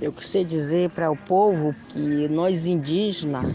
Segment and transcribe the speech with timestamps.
[0.00, 3.54] Eu queria dizer para o povo que nós indígenas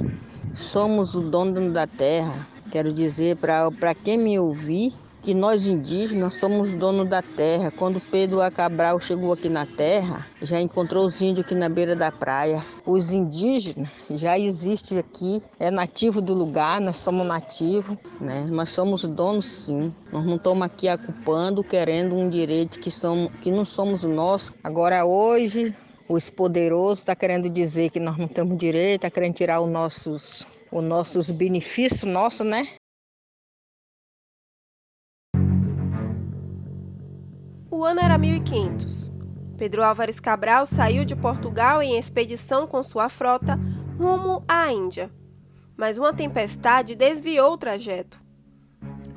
[0.53, 2.47] somos o dono da terra.
[2.71, 7.71] Quero dizer para quem me ouvir que nós indígenas somos donos da terra.
[7.71, 12.11] Quando Pedro Cabral chegou aqui na terra, já encontrou os índios aqui na beira da
[12.11, 12.63] praia.
[12.85, 18.45] Os indígenas já existem aqui, é nativo do lugar, nós somos nativos, né?
[18.51, 19.91] Nós somos donos sim.
[20.11, 24.51] Nós não estamos aqui ocupando, querendo um direito que, somos, que não somos nós.
[24.63, 25.73] Agora hoje,
[26.07, 29.69] os poderosos estão tá querendo dizer que nós não temos direito, está querendo tirar os
[29.69, 32.67] nossos, os nossos benefícios, nosso, né?
[37.71, 39.11] O ano era 1500.
[39.57, 43.59] Pedro Álvares Cabral saiu de Portugal em expedição com sua frota
[43.97, 45.11] rumo à Índia.
[45.75, 48.19] Mas uma tempestade desviou o trajeto.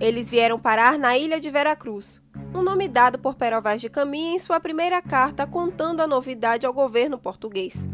[0.00, 2.20] Eles vieram parar na ilha de Veracruz,
[2.54, 6.66] um nome dado por Pero Vaz de Caminha em sua primeira carta contando a novidade
[6.66, 7.88] ao governo português,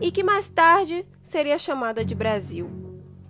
[0.00, 2.70] e que mais tarde seria chamada de Brasil.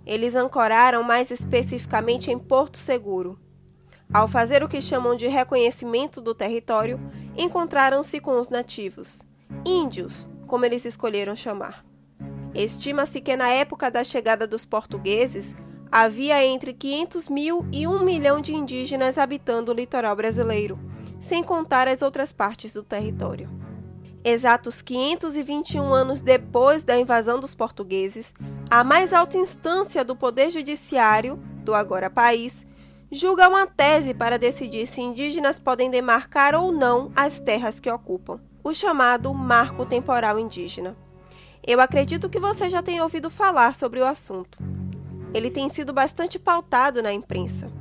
[0.05, 3.39] Eles ancoraram mais especificamente em Porto Seguro,
[4.13, 6.99] ao fazer o que chamam de reconhecimento do território,
[7.35, 9.23] encontraram-se com os nativos,
[9.65, 11.83] índios, como eles escolheram chamar.
[12.53, 15.55] Estima-se que na época da chegada dos portugueses
[15.93, 20.79] havia entre 500 mil e 1 milhão de indígenas habitando o litoral brasileiro,
[21.19, 23.47] sem contar as outras partes do território.
[24.23, 28.33] Exatos 521 anos depois da invasão dos portugueses,
[28.71, 32.65] a mais alta instância do Poder Judiciário, do agora país,
[33.11, 38.41] julga uma tese para decidir se indígenas podem demarcar ou não as terras que ocupam,
[38.63, 40.97] o chamado Marco Temporal Indígena.
[41.63, 44.57] Eu acredito que você já tenha ouvido falar sobre o assunto.
[45.33, 47.71] Ele tem sido bastante pautado na imprensa.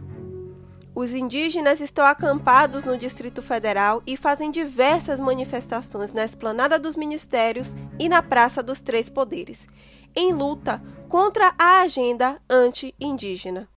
[0.94, 7.74] Os indígenas estão acampados no Distrito Federal e fazem diversas manifestações na Esplanada dos Ministérios
[7.98, 9.66] e na Praça dos Três Poderes,
[10.14, 13.68] em luta contra a agenda anti-indígena.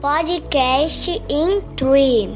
[0.00, 2.28] Podcast in Tree.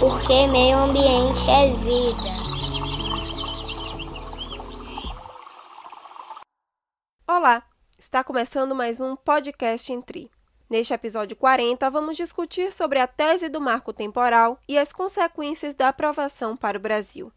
[0.00, 2.51] Porque meio ambiente é vida.
[7.34, 7.62] Olá,
[7.98, 10.30] está começando mais um podcast em Tree.
[10.68, 15.88] Neste episódio 40, vamos discutir sobre a tese do marco temporal e as consequências da
[15.88, 17.32] aprovação para o Brasil.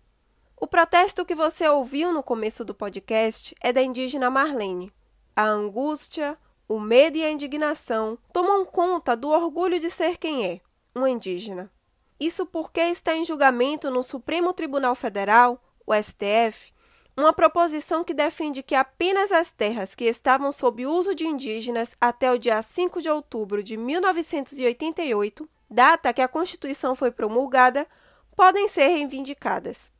[0.58, 4.92] O protesto que você ouviu no começo do podcast é da indígena Marlene.
[5.34, 10.60] A angústia, o medo e a indignação tomam conta do orgulho de ser quem é,
[10.94, 11.72] um indígena.
[12.20, 15.58] Isso porque está em julgamento no Supremo Tribunal Federal,
[15.88, 16.75] o STF,
[17.18, 22.32] uma proposição que defende que apenas as terras que estavam sob uso de indígenas até
[22.32, 27.88] o dia 5 de outubro de 1988, data que a Constituição foi promulgada,
[28.36, 29.94] podem ser reivindicadas.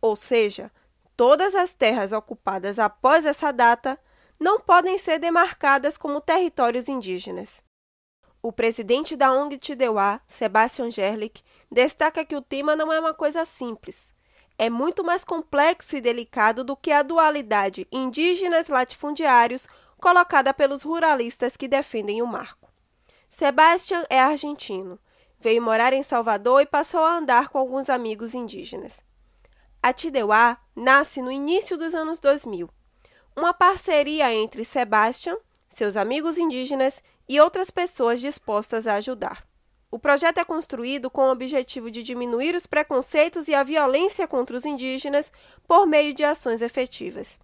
[0.00, 0.70] Ou seja,
[1.16, 3.98] todas as terras ocupadas após essa data
[4.38, 7.64] não podem ser demarcadas como territórios indígenas.
[8.40, 11.42] O presidente da ONG Tideuá, Sebastian Gerlich,
[11.72, 14.14] destaca que o tema não é uma coisa simples.
[14.58, 21.56] É muito mais complexo e delicado do que a dualidade indígenas latifundiários colocada pelos ruralistas
[21.56, 22.68] que defendem o marco.
[23.30, 24.98] Sebastian é argentino.
[25.38, 29.04] Veio morar em Salvador e passou a andar com alguns amigos indígenas.
[29.80, 32.68] A Tideuá nasce no início dos anos 2000
[33.38, 35.36] uma parceria entre Sebastian,
[35.68, 39.47] seus amigos indígenas e outras pessoas dispostas a ajudar.
[39.90, 44.54] O projeto é construído com o objetivo de diminuir os preconceitos e a violência contra
[44.54, 45.32] os indígenas
[45.66, 47.40] por meio de ações efetivas.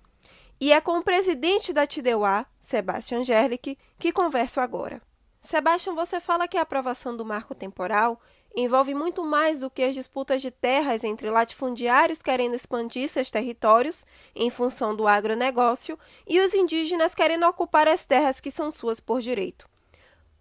[0.60, 5.00] E é com o presidente da Tideuá, Sebastian Gerlich, que converso agora.
[5.40, 8.20] Sebastian, você fala que a aprovação do marco temporal
[8.54, 14.04] envolve muito mais do que as disputas de terras entre latifundiários querendo expandir seus territórios
[14.34, 19.22] em função do agronegócio e os indígenas querendo ocupar as terras que são suas por
[19.22, 19.66] direito.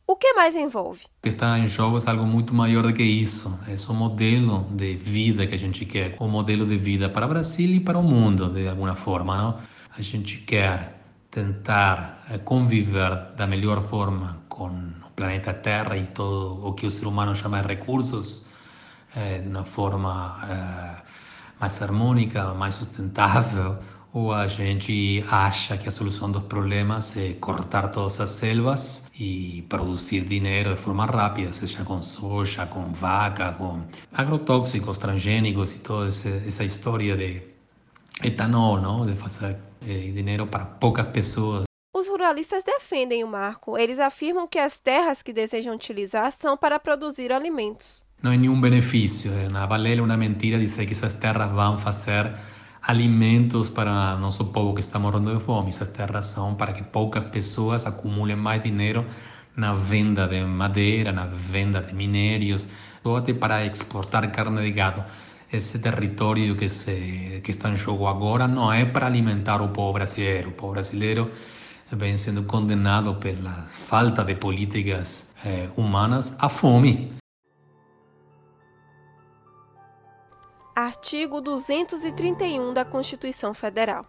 [0.06, 1.06] O que mais envolve?
[1.24, 3.58] O está em jogo é algo muito maior do que isso.
[3.68, 7.30] É o modelo de vida que a gente quer, o modelo de vida para o
[7.30, 9.38] Brasil e para o mundo, de alguma forma.
[9.38, 9.60] Não?
[9.98, 11.00] A gente quer
[11.32, 17.08] tentar eh, conviver da melhor forma com planeta Terra e todo o que o ser
[17.08, 18.46] humano chama de recursos
[19.16, 21.02] é, de uma forma é,
[21.60, 23.78] mais harmônica, mais sustentável,
[24.14, 29.66] ou a gente acha que a solução dos problemas é cortar todas as selvas e
[29.68, 33.82] produzir dinheiro de forma rápida, seja com soja, com vaca, com
[34.14, 37.42] agrotóxicos, transgênicos e toda essa história de
[38.24, 39.06] etanol, não?
[39.06, 41.66] de fazer é, dinheiro para poucas pessoas
[42.24, 43.78] naturalistas defendem o marco.
[43.78, 48.04] Eles afirmam que as terras que desejam utilizar são para produzir alimentos.
[48.22, 49.32] Não é nenhum benefício.
[49.50, 52.34] Na balela é uma mentira dizer que essas terras vão fazer
[52.84, 55.70] alimentos para nosso povo que está morrendo de fome.
[55.70, 59.06] Essas terras são para que poucas pessoas acumulem mais dinheiro
[59.56, 62.68] na venda de madeira, na venda de minérios,
[63.04, 65.04] ou até para exportar carne de gado.
[65.52, 69.94] Esse território que, se, que está em jogo agora não é para alimentar o povo
[69.94, 70.50] brasileiro.
[70.50, 71.32] O povo brasileiro
[71.92, 77.23] vem sendo condenado pela falta de políticas eh, humanas à fome.
[80.76, 84.06] Artigo 231 da Constituição Federal.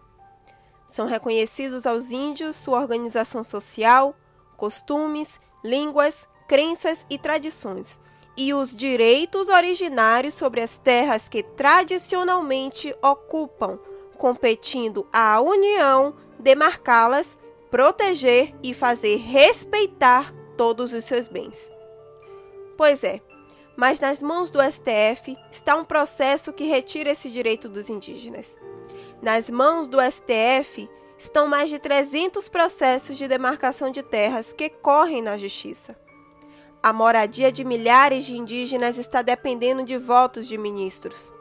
[0.87, 4.15] São reconhecidos aos índios sua organização social,
[4.57, 7.99] costumes, línguas, crenças e tradições,
[8.35, 13.79] e os direitos originários sobre as terras que tradicionalmente ocupam,
[14.17, 17.37] competindo à União demarcá-las,
[17.69, 21.71] proteger e fazer respeitar todos os seus bens.
[22.75, 23.21] Pois é,
[23.75, 28.57] mas nas mãos do STF está um processo que retira esse direito dos indígenas.
[29.21, 35.21] Nas mãos do STF estão mais de 300 processos de demarcação de terras que correm
[35.21, 35.95] na Justiça.
[36.81, 41.33] A moradia de milhares de indígenas está dependendo de votos de ministros.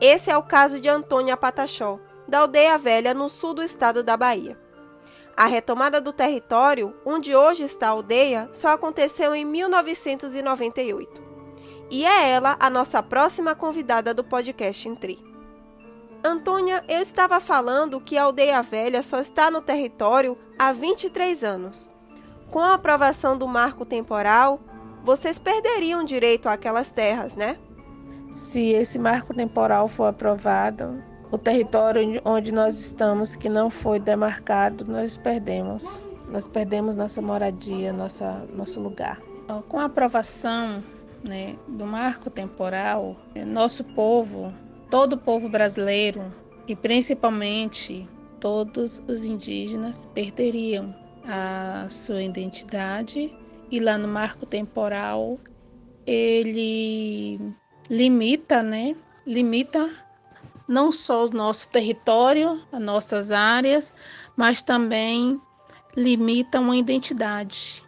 [0.00, 4.16] Esse é o caso de Antônia Pataxó, da Aldeia Velha, no sul do estado da
[4.16, 4.58] Bahia.
[5.36, 11.23] A retomada do território, onde hoje está a aldeia, só aconteceu em 1998.
[11.94, 15.16] E é ela a nossa próxima convidada do podcast Intri.
[16.24, 21.88] Antônia, eu estava falando que a Aldeia Velha só está no território há 23 anos.
[22.50, 24.58] Com a aprovação do marco temporal,
[25.04, 27.56] vocês perderiam direito àquelas terras, né?
[28.32, 31.00] Se esse marco temporal for aprovado,
[31.30, 36.08] o território onde nós estamos que não foi demarcado, nós perdemos.
[36.28, 39.20] Nós perdemos nossa moradia, nossa, nosso lugar.
[39.68, 40.82] Com a aprovação
[41.24, 43.16] né, do marco temporal,
[43.46, 44.52] nosso povo
[44.90, 46.32] todo o povo brasileiro
[46.68, 50.94] e principalmente todos os indígenas perderiam
[51.26, 53.34] a sua identidade
[53.70, 55.38] e lá no marco temporal
[56.06, 57.40] ele
[57.88, 58.94] limita, né?
[59.26, 59.90] Limita
[60.68, 63.94] não só o nosso território, as nossas áreas,
[64.36, 65.40] mas também
[65.96, 67.83] limita uma identidade.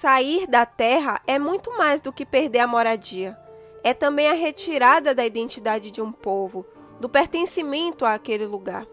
[0.00, 3.38] Sair da terra é muito mais do que perder a moradia
[3.84, 6.64] é também a retirada da identidade de um povo,
[6.98, 8.86] do pertencimento àquele lugar.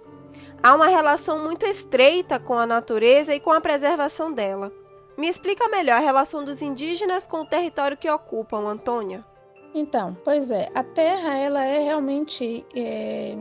[0.61, 4.69] Há uma relação muito estreita com a natureza e com a preservação dela.
[5.17, 9.25] Me explica melhor a relação dos indígenas com o território que ocupam, Antônia.
[9.73, 13.37] Então, pois é, a terra ela é realmente é,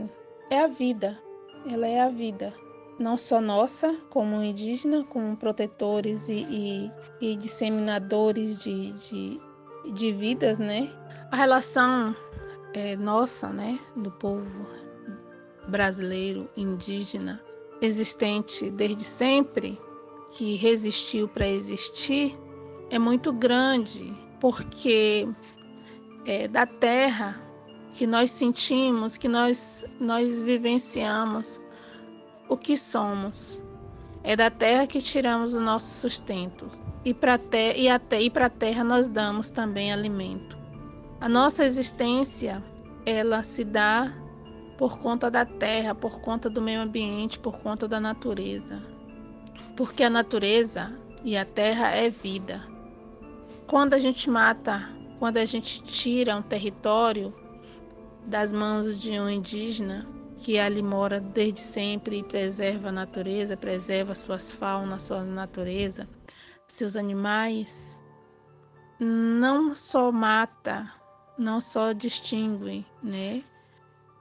[0.51, 1.21] é a vida,
[1.69, 2.55] ela é a vida,
[3.00, 9.41] não só nossa como indígena, como protetores e, e, e disseminadores de, de,
[9.94, 10.87] de vidas, né?
[11.32, 12.14] A relação
[12.75, 14.67] é, nossa, né, do povo
[15.69, 17.43] brasileiro indígena,
[17.81, 19.81] existente desde sempre,
[20.37, 22.38] que resistiu para existir,
[22.91, 25.26] é muito grande, porque
[26.26, 27.41] é da terra
[27.94, 31.61] que nós sentimos, que nós, nós vivenciamos
[32.50, 33.62] o que somos.
[34.23, 36.69] É da terra que tiramos o nosso sustento.
[37.02, 37.38] E para
[37.75, 40.58] e até e a terra nós damos também alimento.
[41.20, 42.62] A nossa existência,
[43.07, 44.12] ela se dá
[44.76, 48.83] por conta da terra, por conta do meio ambiente, por conta da natureza.
[49.76, 50.92] Porque a natureza
[51.25, 52.62] e a terra é vida.
[53.66, 57.33] Quando a gente mata, quando a gente tira um território
[58.26, 64.14] das mãos de um indígena que ali mora desde sempre e preserva a natureza, preserva
[64.14, 66.09] suas faunas, sua natureza,
[66.68, 67.99] seus animais,
[68.99, 71.00] não só mata
[71.40, 73.42] não só distingue né,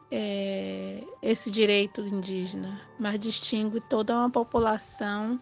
[0.09, 5.39] é, esse direito indígena, mas distingue toda uma população,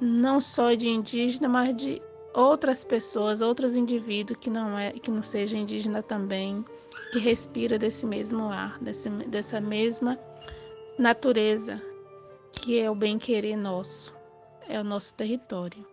[0.00, 2.00] não só de indígena, mas de
[2.34, 6.64] outras pessoas, outros indivíduos que não é, que não seja indígena também,
[7.12, 10.18] que respira desse mesmo ar, desse, dessa mesma
[10.98, 11.80] natureza,
[12.52, 14.14] que é o bem querer nosso,
[14.68, 15.86] é o nosso território,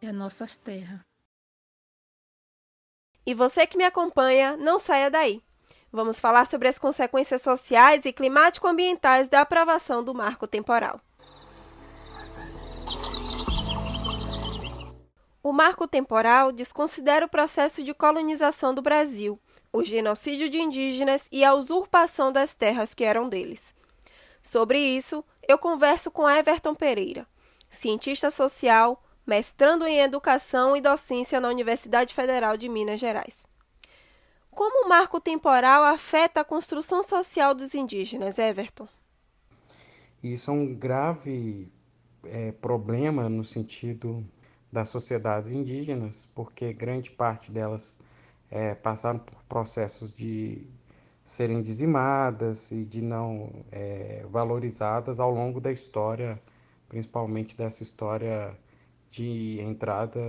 [0.00, 1.00] é as nossas terras.
[3.26, 5.42] E você que me acompanha, não saia daí.
[5.92, 11.00] Vamos falar sobre as consequências sociais e climático-ambientais da aprovação do marco temporal.
[15.42, 19.40] O marco temporal desconsidera o processo de colonização do Brasil,
[19.78, 23.76] o genocídio de indígenas e a usurpação das terras que eram deles.
[24.42, 27.26] Sobre isso, eu converso com Everton Pereira,
[27.70, 33.46] cientista social, mestrando em Educação e Docência na Universidade Federal de Minas Gerais.
[34.50, 38.88] Como o marco temporal afeta a construção social dos indígenas, Everton?
[40.20, 41.70] Isso é um grave
[42.24, 44.26] é, problema no sentido
[44.72, 47.96] das sociedades indígenas, porque grande parte delas
[48.50, 50.66] é, passaram por processos de
[51.22, 56.40] serem dizimadas e de não é, valorizadas ao longo da história,
[56.88, 58.56] principalmente dessa história
[59.10, 60.20] de entrada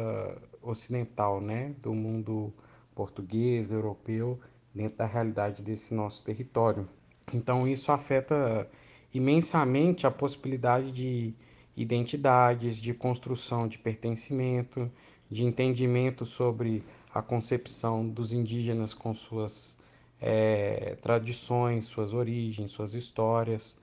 [0.62, 2.54] ocidental, né, do mundo
[2.94, 4.40] português, europeu,
[4.74, 6.88] dentro da realidade desse nosso território.
[7.34, 8.70] Então isso afeta
[9.14, 11.34] imensamente a possibilidade de
[11.76, 14.92] identidades, de construção de pertencimento,
[15.30, 19.78] de entendimento sobre a concepção dos indígenas com suas
[20.22, 23.78] é, tradições, suas origens, suas histórias,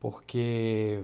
[0.00, 1.02] porque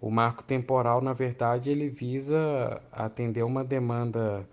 [0.00, 4.48] o marco temporal, na verdade, ele visa atender uma demanda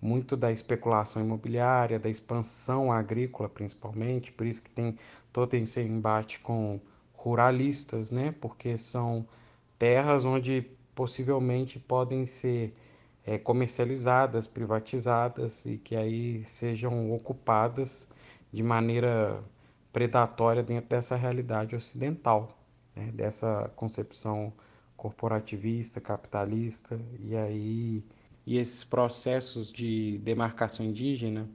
[0.00, 4.98] muito da especulação imobiliária, da expansão agrícola, principalmente, por isso que tem
[5.32, 6.80] todo esse embate com
[7.14, 8.34] ruralistas, né?
[8.40, 9.26] Porque são
[9.78, 12.74] terras onde possivelmente podem ser
[13.24, 18.08] é, comercializadas, privatizadas e que aí sejam ocupadas
[18.52, 19.42] de maneira
[19.92, 22.58] predatória dentro dessa realidade ocidental,
[22.94, 23.10] né?
[23.12, 24.52] dessa concepção
[24.96, 28.04] corporativista, capitalista e aí
[28.44, 31.48] e esses processos de demarcação indígena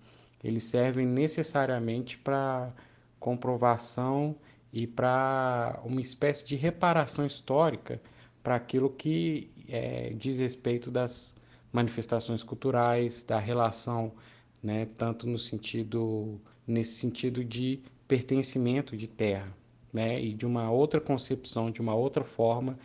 [0.44, 2.74] eles servem necessariamente para
[3.20, 4.36] comprovação
[4.72, 8.02] e para uma espécie de reparação histórica
[8.44, 11.37] para aquilo que é, diz respeito das
[11.72, 14.14] manifestações culturais, da relação,
[14.62, 19.56] né, tanto no sentido nesse sentido de pertencimento de terra,
[19.92, 22.78] né, e de uma outra concepção, de uma outra forma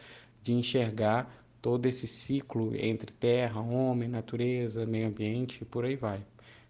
[0.42, 6.24] de enxergar todo esse ciclo entre terra, homem, natureza, meio ambiente e por aí vai.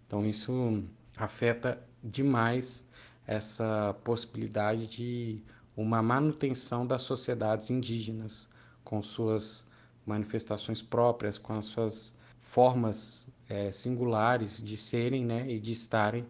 [0.05, 0.83] Então isso
[1.17, 2.87] afeta demais
[3.25, 5.41] essa possibilidade de
[5.75, 8.47] uma manutenção das sociedades indígenas
[8.83, 9.65] com suas
[10.05, 16.27] manifestações próprias, com as suas formas é, singulares de serem né, e de estarem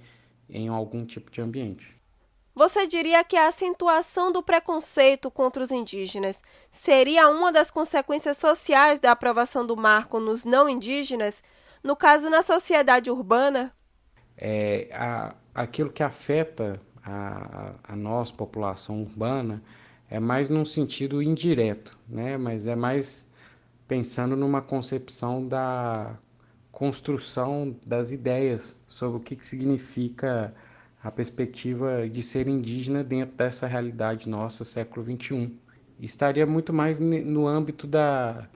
[0.50, 1.96] em algum tipo de ambiente.
[2.56, 9.00] Você diria que a acentuação do preconceito contra os indígenas seria uma das consequências sociais
[9.00, 11.42] da aprovação do marco nos não indígenas,
[11.84, 13.74] no caso na sociedade urbana?
[14.38, 19.64] É, a, aquilo que afeta a, a nós, população urbana,
[20.08, 22.38] é mais num sentido indireto, né?
[22.38, 23.33] mas é mais
[23.94, 26.18] pensando numa concepção da
[26.72, 30.52] construção das ideias sobre o que, que significa
[31.04, 35.54] a perspectiva de ser indígena dentro dessa realidade nossa, século XXI.
[36.00, 38.50] Estaria muito mais no âmbito da,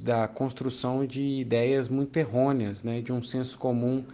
[0.00, 3.02] da construção de ideias muito errôneas, né?
[3.02, 4.06] de um senso comum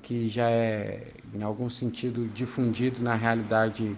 [0.00, 3.94] que já é, em algum sentido, difundido na realidade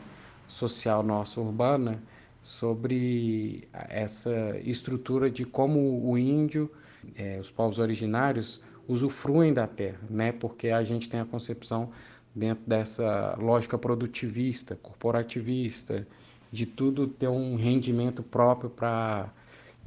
[0.49, 2.02] social nossa urbana,
[2.42, 6.70] sobre essa estrutura de como o índio,
[7.14, 10.32] é, os povos originários, usufruem da terra, né?
[10.32, 11.90] Porque a gente tem a concepção
[12.34, 16.06] dentro dessa lógica produtivista, corporativista,
[16.50, 19.32] de tudo ter um rendimento próprio para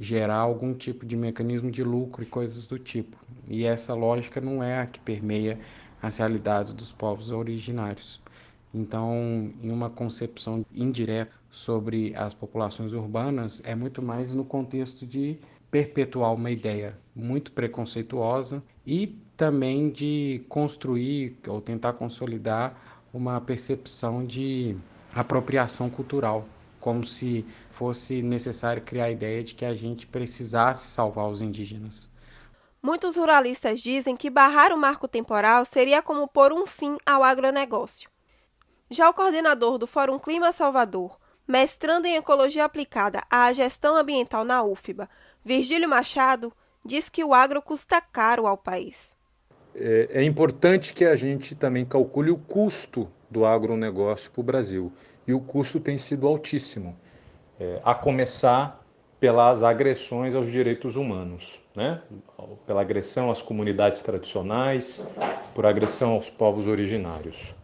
[0.00, 3.16] gerar algum tipo de mecanismo de lucro e coisas do tipo.
[3.48, 5.58] E essa lógica não é a que permeia
[6.02, 8.20] as realidades dos povos originários.
[8.74, 15.38] Então, em uma concepção indireta sobre as populações urbanas, é muito mais no contexto de
[15.70, 24.76] perpetuar uma ideia muito preconceituosa e também de construir ou tentar consolidar uma percepção de
[25.14, 26.46] apropriação cultural,
[26.80, 32.10] como se fosse necessário criar a ideia de que a gente precisasse salvar os indígenas.
[32.82, 38.08] Muitos ruralistas dizem que barrar o marco temporal seria como pôr um fim ao agronegócio.
[38.88, 44.62] Já o coordenador do Fórum Clima Salvador, mestrando em Ecologia Aplicada à Gestão Ambiental na
[44.62, 45.08] UFBA,
[45.44, 46.52] Virgílio Machado,
[46.84, 49.16] diz que o agro custa caro ao país.
[49.74, 54.92] É, é importante que a gente também calcule o custo do agronegócio para o Brasil.
[55.26, 56.96] E o custo tem sido altíssimo,
[57.58, 58.84] é, a começar
[59.18, 62.00] pelas agressões aos direitos humanos, né?
[62.66, 65.04] pela agressão às comunidades tradicionais,
[65.54, 67.54] por agressão aos povos originários.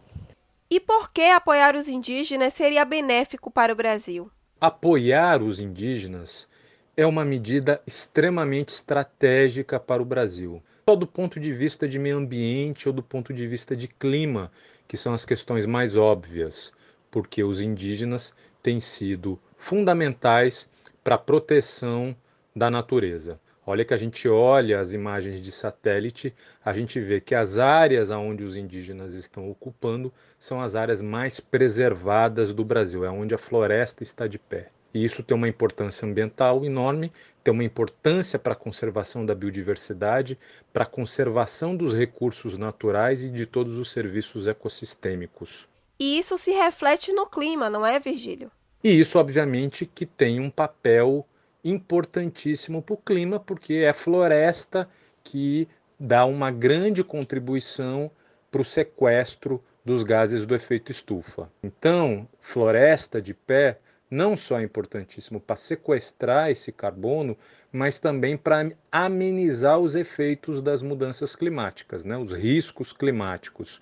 [0.69, 4.31] E por que apoiar os indígenas seria benéfico para o Brasil?
[4.59, 6.47] Apoiar os indígenas
[6.95, 12.17] é uma medida extremamente estratégica para o Brasil, ou do ponto de vista de meio
[12.17, 14.51] ambiente ou do ponto de vista de clima,
[14.87, 16.71] que são as questões mais óbvias,
[17.09, 20.69] porque os indígenas têm sido fundamentais
[21.03, 22.15] para a proteção
[22.55, 23.39] da natureza.
[23.65, 28.11] Olha que a gente olha as imagens de satélite, a gente vê que as áreas
[28.11, 33.37] onde os indígenas estão ocupando são as áreas mais preservadas do Brasil, é onde a
[33.37, 34.69] floresta está de pé.
[34.93, 37.11] E isso tem uma importância ambiental enorme,
[37.43, 40.37] tem uma importância para a conservação da biodiversidade,
[40.71, 45.67] para a conservação dos recursos naturais e de todos os serviços ecossistêmicos.
[45.99, 48.51] E isso se reflete no clima, não é, Virgílio?
[48.83, 51.25] E isso, obviamente, que tem um papel
[51.63, 54.89] importantíssimo para o clima, porque é floresta
[55.23, 55.67] que
[55.99, 58.11] dá uma grande contribuição
[58.51, 61.49] para o sequestro dos gases do efeito estufa.
[61.61, 63.79] Então, floresta de pé
[64.09, 67.35] não só é importantíssimo para sequestrar esse carbono,
[67.71, 72.15] mas também para amenizar os efeitos das mudanças climáticas, né?
[72.15, 73.81] os riscos climáticos.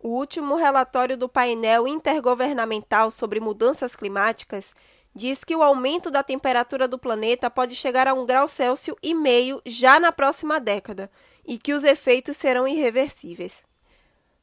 [0.00, 4.74] O último relatório do painel intergovernamental sobre mudanças climáticas
[5.14, 9.14] diz que o aumento da temperatura do planeta pode chegar a um grau Celsius e
[9.14, 11.10] meio já na próxima década
[11.44, 13.64] e que os efeitos serão irreversíveis.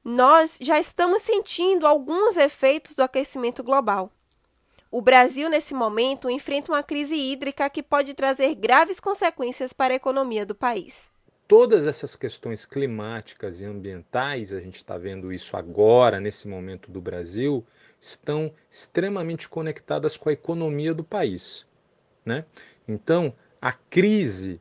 [0.04, 4.12] Nós já estamos sentindo alguns efeitos do aquecimento global.
[4.90, 9.98] O Brasil, nesse momento, enfrenta uma crise hídrica que pode trazer graves consequências para a
[9.98, 11.12] economia do país.
[11.48, 17.00] Todas essas questões climáticas e ambientais, a gente está vendo isso agora, nesse momento do
[17.00, 17.66] Brasil,
[17.98, 21.66] estão extremamente conectadas com a economia do país.
[22.26, 22.44] Né?
[22.86, 24.60] Então, a crise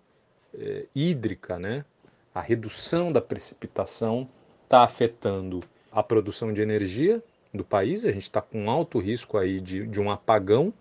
[0.55, 1.85] eh, hídrica, né?
[2.33, 4.28] a redução da precipitação,
[4.62, 7.21] está afetando a produção de energia
[7.52, 10.73] do país, a gente está com alto risco aí de, de um apagão,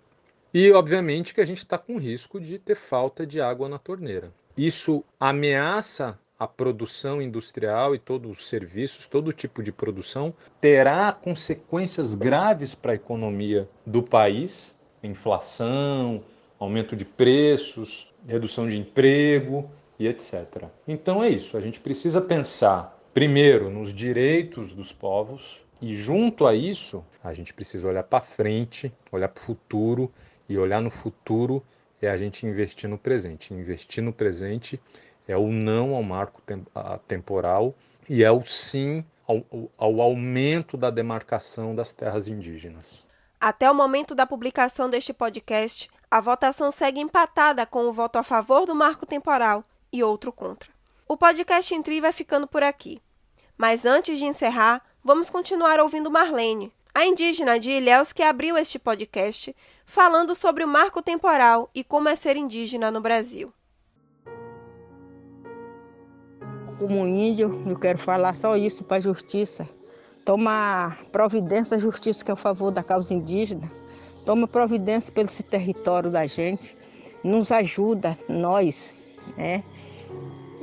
[0.53, 4.31] e obviamente que a gente está com risco de ter falta de água na torneira.
[4.57, 12.15] Isso ameaça a produção industrial e todos os serviços, todo tipo de produção, terá consequências
[12.15, 16.23] graves para a economia do país, inflação,
[16.59, 19.69] aumento de preços, redução de emprego
[19.99, 20.65] e etc.
[20.87, 26.55] Então é isso, a gente precisa pensar primeiro nos direitos dos povos e junto a
[26.55, 30.11] isso, a gente precisa olhar para frente, olhar para o futuro
[30.47, 31.63] e olhar no futuro
[32.05, 33.53] é a gente investir no presente.
[33.53, 34.79] Investir no presente
[35.27, 36.41] é o não ao marco
[37.07, 37.73] temporal
[38.09, 39.43] e é o sim ao,
[39.77, 43.03] ao aumento da demarcação das terras indígenas.
[43.39, 48.23] Até o momento da publicação deste podcast, a votação segue empatada com o voto a
[48.23, 50.69] favor do marco temporal e outro contra.
[51.07, 53.01] O podcast Intri vai ficando por aqui.
[53.57, 58.79] Mas antes de encerrar, vamos continuar ouvindo Marlene, a indígena de Ilhéus que abriu este
[58.79, 59.55] podcast,
[59.85, 63.53] falando sobre o marco temporal e como é ser indígena no Brasil.
[66.77, 69.67] Como índio, eu quero falar só isso para a justiça.
[70.25, 73.71] Toma providência, justiça que é a favor da causa indígena.
[74.25, 76.75] Toma providência pelo esse território da gente.
[77.23, 78.95] Nos ajuda, nós,
[79.37, 79.63] né?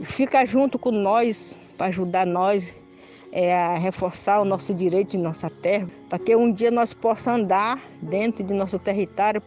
[0.02, 2.74] Fica junto com nós para ajudar nós
[3.32, 7.44] é, a reforçar o nosso direito de nossa terra, para que um dia nós possamos
[7.44, 9.42] andar dentro de nosso território,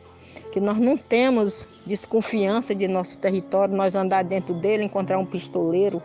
[0.52, 6.02] que nós não temos desconfiança de nosso território, nós andar dentro dele, encontrar um pistoleiro,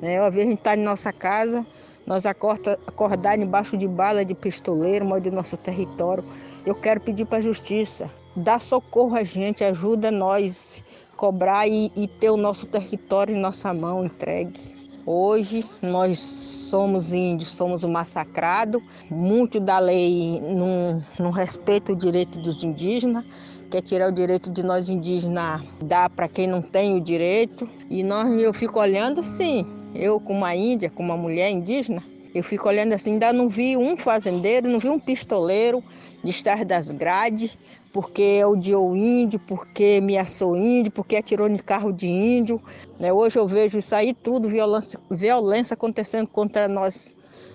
[0.00, 0.20] né?
[0.20, 1.66] Uma vez a gente está em nossa casa,
[2.06, 6.24] nós acorda, acordar embaixo de bala de pistoleiro, mas do nosso território.
[6.64, 10.82] Eu quero pedir para a justiça, dá socorro a gente, ajuda nós
[11.16, 14.77] cobrar e, e ter o nosso território em nossa mão entregue.
[15.10, 22.62] Hoje nós somos índios, somos massacrados, muito da lei não, não respeita o direito dos
[22.62, 23.24] indígenas,
[23.70, 27.66] quer tirar o direito de nós indígenas, dá para quem não tem o direito.
[27.88, 32.02] E nós, eu fico olhando assim, eu como uma índia, como uma mulher indígena,
[32.34, 35.82] eu fico olhando assim, ainda não vi um fazendeiro, não vi um pistoleiro
[36.22, 37.56] de estar das grades
[37.92, 42.62] porque odiou índio, porque me assou índio, porque atirou no carro de índio.
[42.98, 43.12] Né?
[43.12, 47.14] Hoje eu vejo isso aí tudo, violência, violência acontecendo contra nós,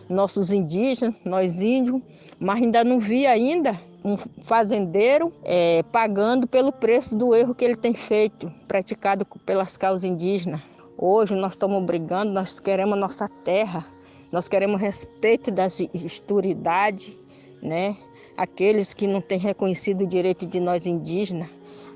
[0.09, 2.01] nossos indígenas, nós índios,
[2.39, 7.77] mas ainda não vi ainda um fazendeiro é, pagando pelo preço do erro que ele
[7.77, 10.61] tem feito, praticado pelas causas indígenas.
[10.97, 13.85] Hoje nós estamos brigando, nós queremos nossa terra,
[14.33, 17.15] nós queremos respeito das autoridades,
[17.61, 17.95] né?
[18.35, 21.47] aqueles que não têm reconhecido o direito de nós indígenas.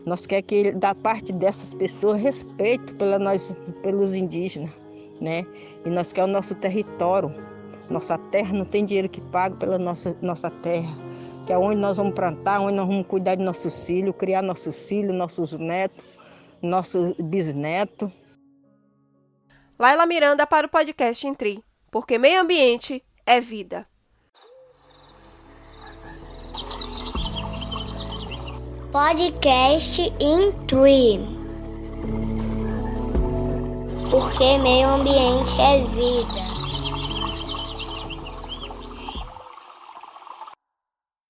[0.05, 4.69] Nós quer que da parte dessas pessoas respeito pela nós, pelos indígenas,
[5.19, 5.45] né?
[5.83, 7.33] E nós quer o nosso território.
[7.89, 10.93] Nossa terra não tem dinheiro que pague pela nossa, nossa terra.
[11.45, 14.87] Que é onde nós vamos plantar, onde nós vamos cuidar de nossos filhos, criar nossos
[14.87, 16.03] filhos, nossos netos,
[16.61, 18.11] nossos bisnetos.
[19.79, 21.63] Laila Miranda para o podcast Intri,
[21.97, 23.87] porque meio ambiente é vida.
[28.91, 31.25] Podcast in Tree.
[34.11, 36.56] Porque meio ambiente é vida.